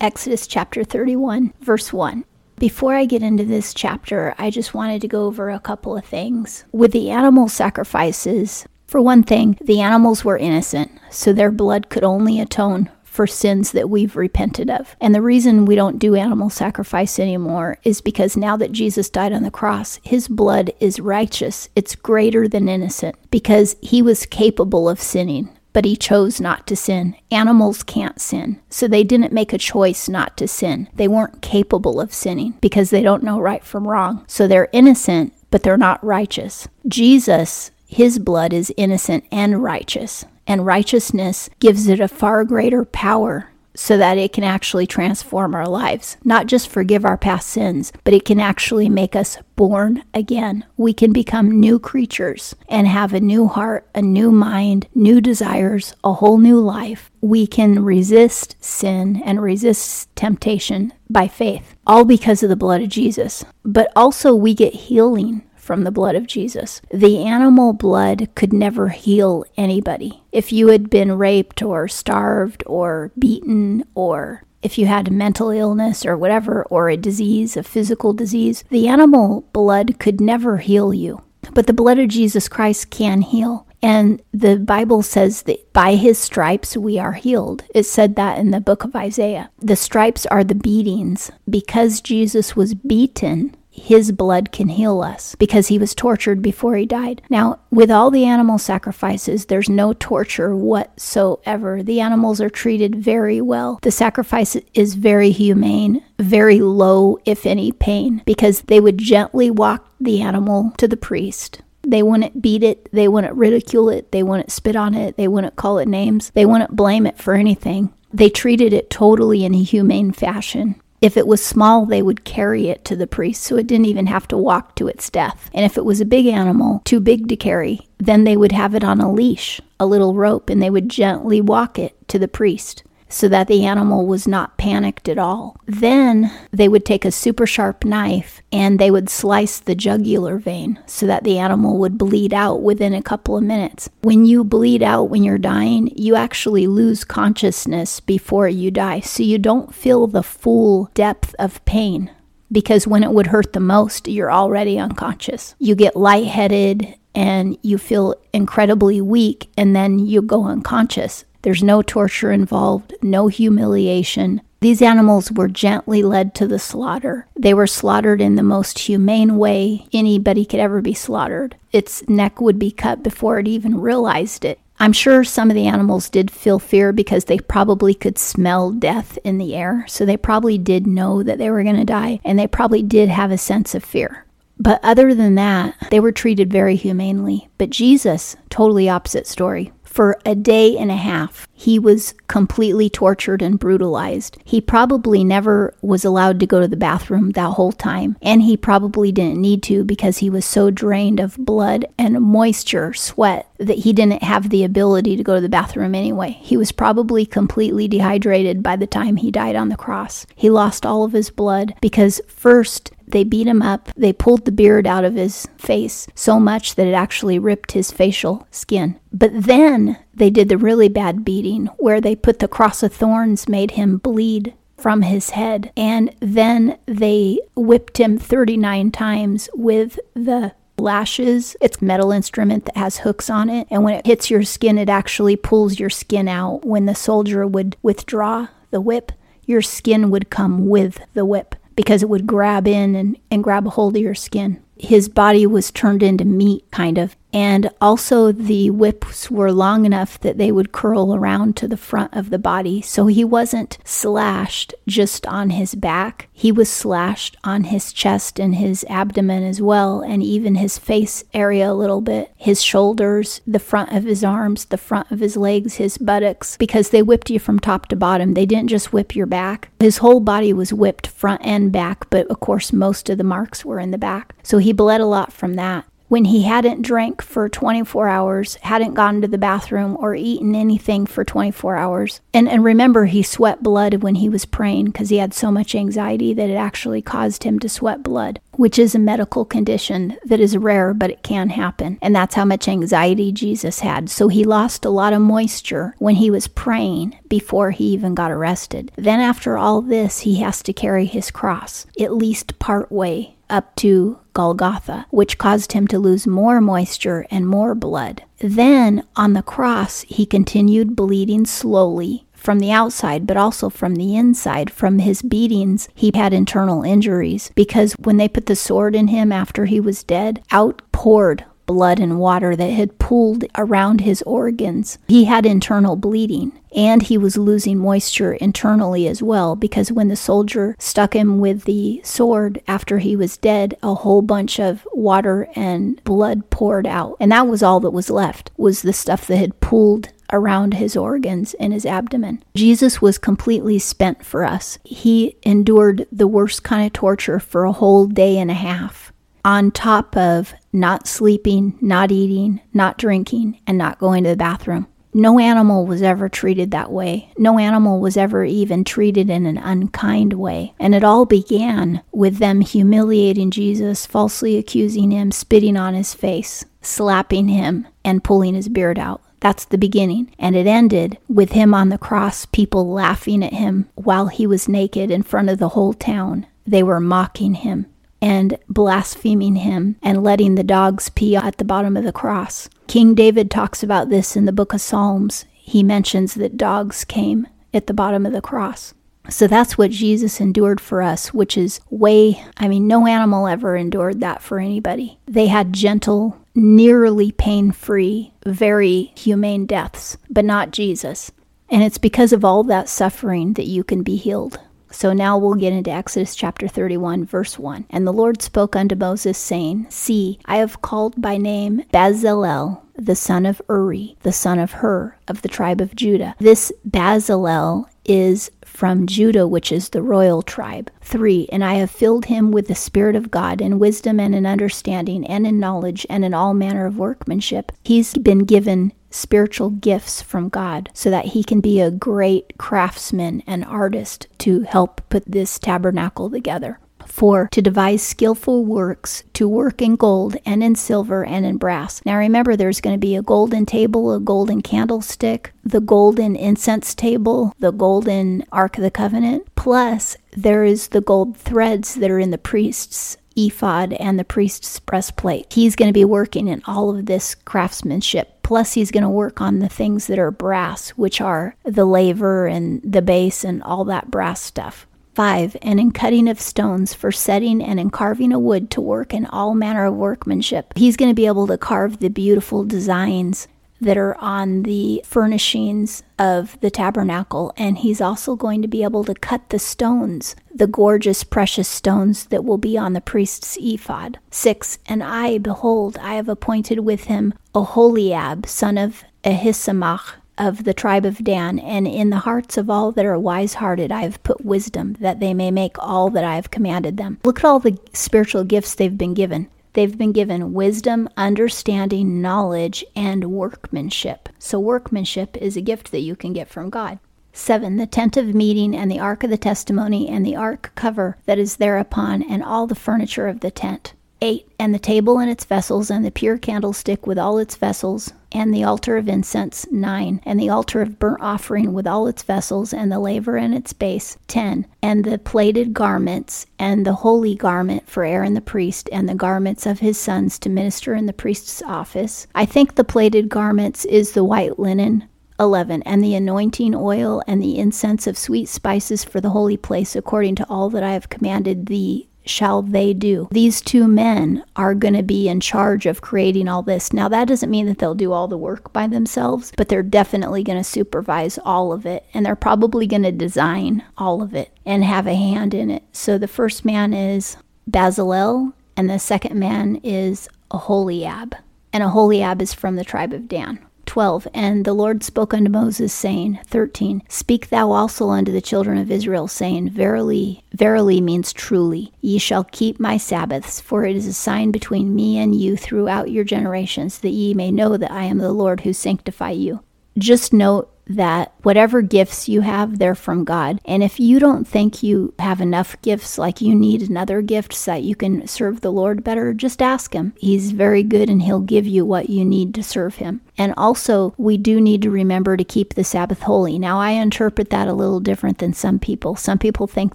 [0.00, 2.24] Exodus chapter 31, verse 1.
[2.58, 6.06] Before I get into this chapter, I just wanted to go over a couple of
[6.06, 6.64] things.
[6.72, 12.02] With the animal sacrifices, for one thing, the animals were innocent, so their blood could
[12.02, 14.96] only atone for sins that we've repented of.
[15.02, 19.34] And the reason we don't do animal sacrifice anymore is because now that Jesus died
[19.34, 21.68] on the cross, his blood is righteous.
[21.76, 25.50] It's greater than innocent because he was capable of sinning.
[25.72, 27.16] But he chose not to sin.
[27.30, 28.60] Animals can't sin.
[28.70, 30.88] So they didn't make a choice not to sin.
[30.94, 34.24] They weren't capable of sinning because they don't know right from wrong.
[34.26, 36.66] So they're innocent, but they're not righteous.
[36.88, 43.49] Jesus, his blood is innocent and righteous and righteousness gives it a far greater power
[43.74, 46.16] so that it can actually transform our lives.
[46.24, 50.64] Not just forgive our past sins, but it can actually make us born again.
[50.76, 55.94] We can become new creatures and have a new heart, a new mind, new desires,
[56.02, 57.10] a whole new life.
[57.20, 62.88] We can resist sin and resist temptation by faith, all because of the blood of
[62.88, 63.44] Jesus.
[63.64, 66.82] But also, we get healing from the blood of Jesus.
[66.90, 70.20] The animal blood could never heal anybody.
[70.32, 76.04] If you had been raped or starved or beaten or if you had mental illness
[76.04, 81.22] or whatever, or a disease, a physical disease, the animal blood could never heal you.
[81.54, 83.64] But the blood of Jesus Christ can heal.
[83.80, 87.62] And the Bible says that by his stripes we are healed.
[87.72, 89.50] It said that in the book of Isaiah.
[89.60, 91.30] The stripes are the beatings.
[91.48, 96.86] Because Jesus was beaten, his blood can heal us because he was tortured before he
[96.86, 97.22] died.
[97.30, 101.82] Now, with all the animal sacrifices, there's no torture whatsoever.
[101.82, 103.78] The animals are treated very well.
[103.82, 109.88] The sacrifice is very humane, very low, if any, pain because they would gently walk
[110.00, 111.62] the animal to the priest.
[111.82, 112.88] They wouldn't beat it.
[112.92, 114.12] They wouldn't ridicule it.
[114.12, 115.16] They wouldn't spit on it.
[115.16, 116.30] They wouldn't call it names.
[116.34, 117.92] They wouldn't blame it for anything.
[118.12, 120.80] They treated it totally in a humane fashion.
[121.00, 124.06] If it was small, they would carry it to the priest, so it didn't even
[124.06, 125.50] have to walk to its death.
[125.54, 128.74] And if it was a big animal, too big to carry, then they would have
[128.74, 132.28] it on a leash, a little rope, and they would gently walk it to the
[132.28, 135.56] priest so that the animal was not panicked at all.
[135.66, 140.78] Then they would take a super sharp knife and they would slice the jugular vein
[140.86, 143.90] so that the animal would bleed out within a couple of minutes.
[144.02, 149.22] When you bleed out when you're dying, you actually lose consciousness before you die, so
[149.22, 152.10] you don't feel the full depth of pain.
[152.52, 155.54] Because when it would hurt the most, you're already unconscious.
[155.58, 161.24] You get lightheaded and you feel incredibly weak, and then you go unconscious.
[161.42, 164.42] There's no torture involved, no humiliation.
[164.60, 167.26] These animals were gently led to the slaughter.
[167.34, 171.56] They were slaughtered in the most humane way anybody could ever be slaughtered.
[171.72, 174.60] Its neck would be cut before it even realized it.
[174.78, 179.18] I'm sure some of the animals did feel fear because they probably could smell death
[179.24, 179.84] in the air.
[179.88, 183.08] So they probably did know that they were going to die and they probably did
[183.08, 184.24] have a sense of fear.
[184.58, 187.48] But other than that, they were treated very humanely.
[187.56, 191.48] But Jesus, totally opposite story for a day and a half.
[191.52, 194.38] He was completely tortured and brutalized.
[194.44, 198.56] He probably never was allowed to go to the bathroom that whole time, and he
[198.56, 203.78] probably didn't need to because he was so drained of blood and moisture, sweat, that
[203.78, 206.30] he didn't have the ability to go to the bathroom anyway.
[206.40, 210.24] He was probably completely dehydrated by the time he died on the cross.
[210.34, 213.90] He lost all of his blood because first they beat him up.
[213.96, 217.90] They pulled the beard out of his face so much that it actually ripped his
[217.90, 218.98] facial skin.
[219.12, 223.48] But then they did the really bad beating where they put the cross of thorns,
[223.48, 225.72] made him bleed from his head.
[225.76, 231.56] And then they whipped him 39 times with the lashes.
[231.60, 233.66] It's metal instrument that has hooks on it.
[233.70, 236.64] And when it hits your skin, it actually pulls your skin out.
[236.64, 239.12] When the soldier would withdraw the whip,
[239.44, 243.66] your skin would come with the whip because it would grab in and, and grab
[243.66, 244.62] a hold of your skin.
[244.80, 250.18] His body was turned into meat, kind of, and also, the whips were long enough
[250.20, 252.82] that they would curl around to the front of the body.
[252.82, 258.54] So he wasn't slashed just on his back, he was slashed on his chest and
[258.54, 263.58] his abdomen as well, and even his face area a little bit, his shoulders, the
[263.58, 267.38] front of his arms, the front of his legs, his buttocks, because they whipped you
[267.38, 268.32] from top to bottom.
[268.32, 269.68] They didn't just whip your back.
[269.80, 273.62] His whole body was whipped front and back, but of course, most of the marks
[273.62, 274.34] were in the back.
[274.42, 275.84] So he bled a lot from that.
[276.10, 281.06] when he hadn't drank for 24 hours, hadn't gone to the bathroom or eaten anything
[281.06, 282.20] for 24 hours.
[282.34, 285.72] And, and remember, he sweat blood when he was praying because he had so much
[285.72, 290.40] anxiety that it actually caused him to sweat blood, which is a medical condition that
[290.40, 291.96] is rare, but it can happen.
[292.02, 294.10] And that's how much anxiety Jesus had.
[294.10, 298.32] So he lost a lot of moisture when he was praying before he even got
[298.32, 298.90] arrested.
[298.96, 303.74] Then, after all this, he has to carry his cross, at least part way up
[303.76, 308.22] to Golgotha, which caused him to lose more moisture and more blood.
[308.38, 314.16] Then on the cross, he continued bleeding slowly from the outside, but also from the
[314.16, 314.70] inside.
[314.70, 319.30] From his beatings, he had internal injuries because when they put the sword in him
[319.30, 324.98] after he was dead, out poured blood and water that had pooled around his organs.
[325.06, 330.16] He had internal bleeding and he was losing moisture internally as well because when the
[330.16, 335.48] soldier stuck him with the sword after he was dead a whole bunch of water
[335.54, 339.36] and blood poured out and that was all that was left was the stuff that
[339.36, 342.42] had pooled around his organs in his abdomen.
[342.54, 344.78] Jesus was completely spent for us.
[344.84, 348.99] He endured the worst kind of torture for a whole day and a half
[349.44, 354.86] on top of not sleeping, not eating, not drinking, and not going to the bathroom.
[355.12, 357.32] No animal was ever treated that way.
[357.36, 360.72] No animal was ever even treated in an unkind way.
[360.78, 366.64] And it all began with them humiliating Jesus, falsely accusing him, spitting on his face,
[366.80, 369.20] slapping him, and pulling his beard out.
[369.40, 370.32] That's the beginning.
[370.38, 374.68] And it ended with him on the cross, people laughing at him while he was
[374.68, 376.46] naked in front of the whole town.
[376.66, 377.86] They were mocking him
[378.22, 382.68] and blaspheming him and letting the dogs pee at the bottom of the cross.
[382.86, 385.44] King David talks about this in the book of Psalms.
[385.52, 388.94] He mentions that dogs came at the bottom of the cross.
[389.28, 393.76] So that's what Jesus endured for us, which is way, I mean, no animal ever
[393.76, 395.18] endured that for anybody.
[395.26, 401.30] They had gentle, nearly pain free, very humane deaths, but not Jesus.
[401.68, 404.58] And it's because of all that suffering that you can be healed.
[404.90, 407.86] So now we'll get into Exodus chapter 31, verse 1.
[407.90, 413.16] And the Lord spoke unto Moses, saying, See, I have called by name Bezalel, the
[413.16, 416.34] son of Uri, the son of Hur, of the tribe of Judah.
[416.38, 420.90] This Bezalel is from Judah, which is the royal tribe.
[421.02, 421.48] 3.
[421.52, 425.26] And I have filled him with the Spirit of God, in wisdom and in understanding,
[425.26, 427.72] and in knowledge, and in all manner of workmanship.
[427.84, 433.42] He's been given spiritual gifts from God so that he can be a great craftsman
[433.46, 436.78] and artist to help put this tabernacle together.
[437.06, 437.48] 4.
[437.52, 442.00] To devise skillful works, to work in gold and in silver and in brass.
[442.06, 446.94] Now remember, there's going to be a golden table, a golden candlestick, the golden incense
[446.94, 452.20] table, the golden Ark of the Covenant, plus there is the gold threads that are
[452.20, 455.52] in the priest's ephod and the priest's breastplate.
[455.52, 459.40] He's going to be working in all of this craftsmanship Plus, he's going to work
[459.40, 463.84] on the things that are brass, which are the laver and the base and all
[463.84, 464.88] that brass stuff.
[465.14, 465.56] 5.
[465.62, 469.26] And in cutting of stones for setting and in carving of wood to work in
[469.26, 470.72] all manner of workmanship.
[470.74, 473.46] He's going to be able to carve the beautiful designs
[473.80, 479.04] that are on the furnishings of the tabernacle, and he's also going to be able
[479.04, 484.18] to cut the stones, the gorgeous, precious stones that will be on the priest's ephod.
[484.30, 484.78] 6.
[484.86, 491.04] And I, behold, I have appointed with him Aholiab, son of Ahisamach, of the tribe
[491.04, 494.44] of Dan, and in the hearts of all that are wise hearted I have put
[494.44, 497.18] wisdom, that they may make all that I have commanded them.
[497.24, 499.48] Look at all the spiritual gifts they've been given.
[499.72, 504.28] They've been given wisdom, understanding, knowledge, and workmanship.
[504.38, 506.98] So, workmanship is a gift that you can get from God.
[507.32, 507.76] 7.
[507.76, 511.38] The tent of meeting and the ark of the testimony and the ark cover that
[511.38, 513.94] is thereupon and all the furniture of the tent.
[514.22, 514.46] 8.
[514.58, 518.52] And the table and its vessels, and the pure candlestick with all its vessels, and
[518.52, 519.66] the altar of incense.
[519.70, 520.20] 9.
[520.24, 523.72] And the altar of burnt offering with all its vessels, and the laver and its
[523.72, 524.18] base.
[524.28, 524.66] 10.
[524.82, 529.66] And the plaited garments, and the holy garment for Aaron the priest, and the garments
[529.66, 532.26] of his sons to minister in the priest's office.
[532.34, 535.08] I think the plaited garments is the white linen
[535.40, 535.82] 11.
[535.84, 540.34] And the anointing oil and the incense of sweet spices for the holy place, according
[540.36, 543.28] to all that I have commanded thee, shall they do.
[543.30, 546.92] These two men are going to be in charge of creating all this.
[546.92, 550.42] Now, that doesn't mean that they'll do all the work by themselves, but they're definitely
[550.42, 552.04] going to supervise all of it.
[552.14, 555.84] And they're probably going to design all of it and have a hand in it.
[555.92, 557.36] So the first man is
[557.70, 561.34] Bezalel, and the second man is Aholiab.
[561.72, 563.64] And Aholiab is from the tribe of Dan.
[563.90, 568.78] 12 And the Lord spoke unto Moses, saying, 13 Speak thou also unto the children
[568.78, 574.06] of Israel, saying, Verily, verily means truly, ye shall keep my Sabbaths, for it is
[574.06, 578.04] a sign between me and you throughout your generations, that ye may know that I
[578.04, 579.58] am the Lord who sanctify you.
[579.98, 583.60] Just note that whatever gifts you have, they're from God.
[583.64, 587.72] And if you don't think you have enough gifts, like you need another gift so
[587.72, 590.12] that you can serve the Lord better, just ask Him.
[590.18, 593.20] He's very good and He'll give you what you need to serve Him.
[593.38, 596.58] And also, we do need to remember to keep the Sabbath holy.
[596.58, 599.16] Now, I interpret that a little different than some people.
[599.16, 599.94] Some people think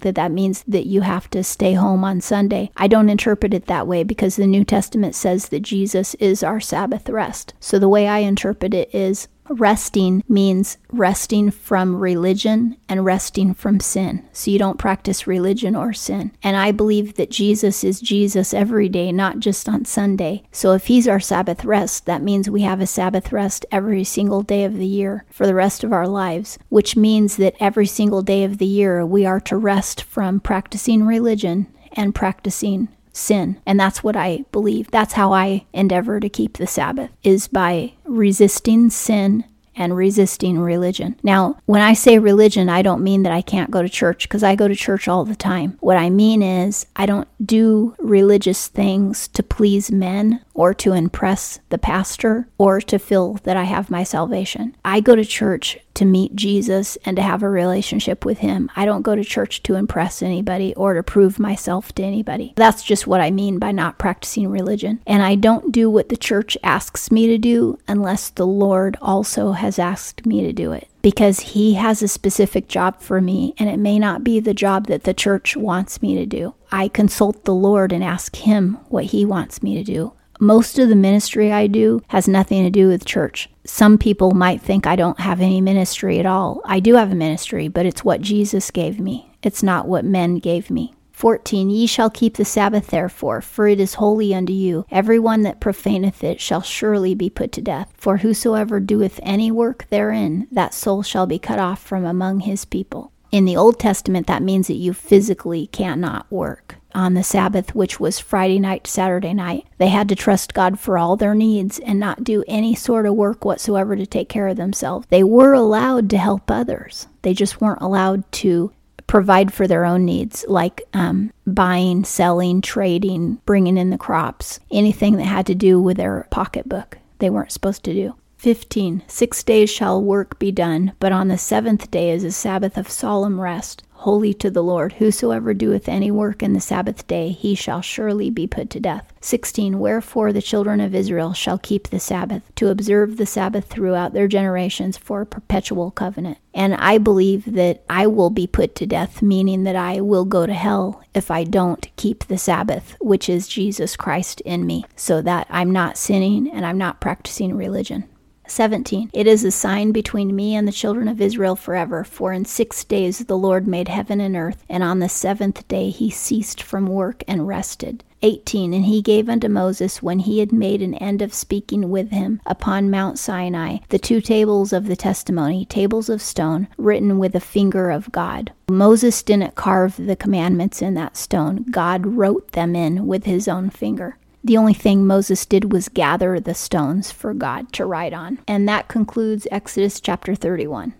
[0.00, 2.70] that that means that you have to stay home on Sunday.
[2.76, 6.60] I don't interpret it that way because the New Testament says that Jesus is our
[6.60, 7.54] Sabbath rest.
[7.60, 13.80] So the way I interpret it is Resting means resting from religion and resting from
[13.80, 14.26] sin.
[14.32, 16.32] So you don't practice religion or sin.
[16.42, 20.42] And I believe that Jesus is Jesus every day, not just on Sunday.
[20.52, 24.42] So if he's our Sabbath rest, that means we have a Sabbath rest every single
[24.42, 28.22] day of the year for the rest of our lives, which means that every single
[28.22, 33.60] day of the year we are to rest from practicing religion and practicing sin.
[33.66, 34.90] And that's what I believe.
[34.90, 39.44] That's how I endeavor to keep the Sabbath is by resisting sin
[39.76, 41.16] and resisting religion.
[41.22, 44.42] Now, when I say religion, I don't mean that I can't go to church because
[44.42, 45.76] I go to church all the time.
[45.80, 51.60] What I mean is I don't do religious things to please men or to impress
[51.68, 54.74] the pastor or to feel that I have my salvation.
[54.84, 58.70] I go to church to meet Jesus and to have a relationship with Him.
[58.74, 62.54] I don't go to church to impress anybody or to prove myself to anybody.
[62.56, 65.00] That's just what I mean by not practicing religion.
[65.06, 69.52] And I don't do what the church asks me to do unless the Lord also
[69.52, 73.68] has asked me to do it because he has a specific job for me and
[73.68, 76.54] it may not be the job that the church wants me to do.
[76.72, 80.14] I consult the Lord and ask him what he wants me to do.
[80.38, 83.48] Most of the ministry I do has nothing to do with church.
[83.64, 86.60] Some people might think I don't have any ministry at all.
[86.66, 89.30] I do have a ministry, but it's what Jesus gave me.
[89.42, 90.94] It's not what men gave me.
[91.12, 94.84] 14 Ye shall keep the Sabbath therefore, for it is holy unto you.
[94.90, 97.94] Every one that profaneth it shall surely be put to death.
[97.96, 102.66] For whosoever doeth any work therein, that soul shall be cut off from among his
[102.66, 103.12] people.
[103.32, 108.00] In the Old Testament, that means that you physically cannot work on the Sabbath, which
[108.00, 109.66] was Friday night Saturday night.
[109.78, 113.14] They had to trust God for all their needs and not do any sort of
[113.14, 115.06] work whatsoever to take care of themselves.
[115.10, 118.72] They were allowed to help others, they just weren't allowed to
[119.06, 125.16] provide for their own needs, like um, buying, selling, trading, bringing in the crops, anything
[125.16, 126.98] that had to do with their pocketbook.
[127.18, 128.14] They weren't supposed to do.
[128.38, 129.02] 15.
[129.06, 132.90] Six days shall work be done, but on the seventh day is a Sabbath of
[132.90, 134.94] solemn rest, holy to the Lord.
[134.94, 139.12] Whosoever doeth any work in the Sabbath day, he shall surely be put to death.
[139.20, 139.78] 16.
[139.78, 144.28] Wherefore the children of Israel shall keep the Sabbath, to observe the Sabbath throughout their
[144.28, 146.38] generations for a perpetual covenant.
[146.54, 150.46] And I believe that I will be put to death, meaning that I will go
[150.46, 155.20] to hell if I don't keep the Sabbath, which is Jesus Christ in me, so
[155.22, 158.08] that I'm not sinning and I'm not practicing religion.
[158.48, 159.10] 17.
[159.12, 162.84] It is a sign between me and the children of Israel forever, for in six
[162.84, 166.86] days the Lord made heaven and earth, and on the seventh day he ceased from
[166.86, 168.04] work and rested.
[168.22, 168.72] 18.
[168.72, 172.40] And he gave unto Moses, when he had made an end of speaking with him
[172.46, 177.40] upon Mount Sinai, the two tables of the testimony, tables of stone, written with the
[177.40, 178.52] finger of God.
[178.68, 183.70] Moses didn't carve the commandments in that stone, God wrote them in with his own
[183.70, 184.16] finger.
[184.46, 188.38] The only thing Moses did was gather the stones for God to write on.
[188.46, 190.94] And that concludes Exodus chapter 31.